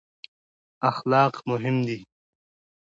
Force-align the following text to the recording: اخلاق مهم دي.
اخلاق 0.89 1.35
مهم 1.49 1.75
دي. 1.87 1.97